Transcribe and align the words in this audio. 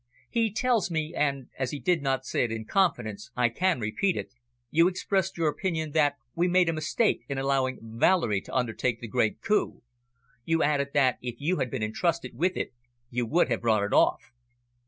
He 0.31 0.51
tells 0.51 0.89
me, 0.89 1.13
and, 1.15 1.49
as 1.59 1.69
he 1.69 1.77
did 1.79 2.01
not 2.01 2.25
say 2.25 2.43
it 2.43 2.51
in 2.51 2.65
confidence, 2.65 3.29
I 3.35 3.49
can 3.49 3.79
repeat 3.79 4.17
it, 4.17 4.33
you 4.71 4.87
expressed 4.87 5.37
your 5.37 5.47
opinion 5.47 5.91
that 5.91 6.15
we 6.33 6.47
made 6.47 6.69
a 6.69 6.73
mistake 6.73 7.21
in 7.29 7.37
allowing 7.37 7.77
Valerie 7.83 8.41
to 8.41 8.55
undertake 8.55 8.99
the 8.99 9.07
great 9.07 9.43
coup. 9.43 9.83
You 10.43 10.63
added 10.63 10.93
that 10.95 11.19
if 11.21 11.35
you 11.37 11.57
had 11.57 11.69
been 11.69 11.83
entrusted 11.83 12.33
with 12.33 12.57
it, 12.57 12.73
you 13.11 13.27
would 13.27 13.49
have 13.51 13.61
brought 13.61 13.83
it 13.83 13.93
off." 13.93 14.31